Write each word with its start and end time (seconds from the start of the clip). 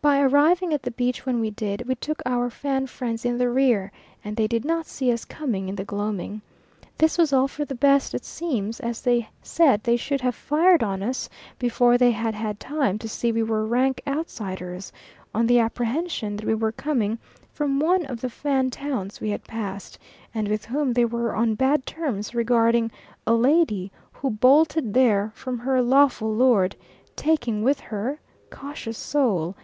By 0.00 0.20
arriving 0.22 0.72
at 0.72 0.84
the 0.84 0.92
beach 0.92 1.26
when 1.26 1.38
we 1.40 1.50
did, 1.50 1.86
we 1.86 1.94
took 1.96 2.22
our 2.24 2.48
Fan 2.48 2.86
friends 2.86 3.24
in 3.26 3.36
the 3.36 3.50
rear, 3.50 3.90
and 4.24 4.36
they 4.36 4.46
did 4.46 4.64
not 4.64 4.86
see 4.86 5.12
us 5.12 5.24
coming 5.26 5.68
in 5.68 5.74
the 5.74 5.84
gloaming. 5.84 6.40
This 6.96 7.18
was 7.18 7.30
all 7.32 7.48
for 7.48 7.64
the 7.66 7.74
best, 7.74 8.14
it 8.14 8.24
seems, 8.24 8.78
as 8.80 9.02
they 9.02 9.28
said 9.42 9.82
they 9.82 9.96
should 9.96 10.20
have 10.22 10.36
fired 10.36 10.82
on 10.82 11.02
us 11.02 11.28
before 11.58 11.98
they 11.98 12.12
had 12.12 12.34
had 12.34 12.58
time 12.60 12.98
to 13.00 13.08
see 13.08 13.32
we 13.32 13.42
were 13.42 13.66
rank 13.66 14.00
outsiders, 14.06 14.92
on 15.34 15.46
the 15.48 15.58
apprehension 15.58 16.36
that 16.36 16.46
we 16.46 16.54
were 16.54 16.72
coming 16.72 17.18
from 17.52 17.80
one 17.80 18.06
of 18.06 18.20
the 18.22 18.30
Fan 18.30 18.70
towns 18.70 19.20
we 19.20 19.28
had 19.28 19.44
passed, 19.44 19.98
and 20.32 20.46
with 20.48 20.64
whom 20.64 20.92
they 20.92 21.04
were 21.04 21.34
on 21.34 21.54
bad 21.54 21.84
terms 21.84 22.34
regarding 22.36 22.90
a 23.26 23.34
lady 23.34 23.90
who 24.12 24.30
bolted 24.30 24.94
there 24.94 25.32
from 25.34 25.58
her 25.58 25.82
lawful 25.82 26.32
lord, 26.32 26.76
taking 27.16 27.62
with 27.62 27.78
her 27.80 28.18
cautious 28.48 28.96
soul! 28.96 29.54